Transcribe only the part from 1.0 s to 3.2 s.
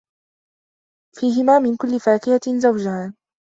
فيهِما مِن كُلِّ فاكِهَةٍ زَوجانِ